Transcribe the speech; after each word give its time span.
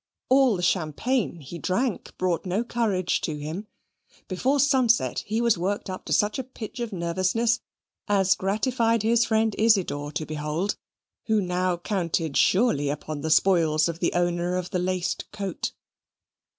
All 0.29 0.55
the 0.55 0.63
champagne 0.63 1.41
he 1.41 1.59
drank 1.59 2.17
brought 2.17 2.43
no 2.43 2.63
courage 2.63 3.21
to 3.21 3.37
him. 3.37 3.67
Before 4.27 4.59
sunset 4.59 5.19
he 5.27 5.41
was 5.41 5.59
worked 5.59 5.91
up 5.91 6.05
to 6.05 6.11
such 6.11 6.39
a 6.39 6.43
pitch 6.43 6.79
of 6.79 6.91
nervousness 6.91 7.59
as 8.07 8.33
gratified 8.33 9.03
his 9.03 9.25
friend 9.25 9.53
Isidor 9.59 10.11
to 10.13 10.25
behold, 10.25 10.75
who 11.25 11.39
now 11.39 11.77
counted 11.77 12.35
surely 12.35 12.89
upon 12.89 13.21
the 13.21 13.29
spoils 13.29 13.87
of 13.87 13.99
the 13.99 14.13
owner 14.13 14.55
of 14.55 14.71
the 14.71 14.79
laced 14.79 15.29
coat. 15.31 15.71